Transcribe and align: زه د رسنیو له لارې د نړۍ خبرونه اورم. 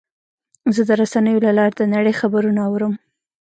زه 0.75 0.81
د 0.89 0.91
رسنیو 1.01 1.43
له 1.45 1.51
لارې 1.57 1.75
د 1.77 1.83
نړۍ 1.93 2.13
خبرونه 2.21 2.61
اورم. 2.69 2.93